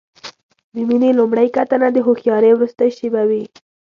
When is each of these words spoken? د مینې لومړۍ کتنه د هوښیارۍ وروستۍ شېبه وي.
د 0.73 0.75
مینې 0.87 1.11
لومړۍ 1.19 1.47
کتنه 1.57 1.87
د 1.91 1.97
هوښیارۍ 2.05 2.51
وروستۍ 2.53 2.89
شېبه 2.97 3.23
وي. 3.29 3.43